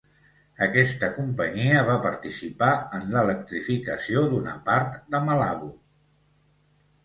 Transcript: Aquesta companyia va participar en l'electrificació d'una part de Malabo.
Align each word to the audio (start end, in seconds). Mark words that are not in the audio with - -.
Aquesta 0.67 1.09
companyia 1.17 1.83
va 1.89 1.97
participar 2.07 2.71
en 3.01 3.07
l'electrificació 3.19 4.27
d'una 4.35 4.59
part 4.73 5.01
de 5.15 5.23
Malabo. 5.31 5.73